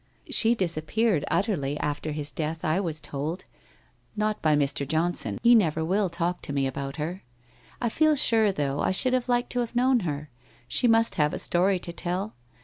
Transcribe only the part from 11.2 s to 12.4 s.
have a story to tell